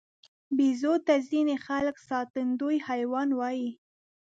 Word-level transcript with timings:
بیزو 0.57 0.93
ته 1.05 1.13
ځینې 1.29 1.55
خلک 1.65 1.95
ساتندوی 2.09 2.77
حیوان 2.87 3.29
وایي. 3.39 3.69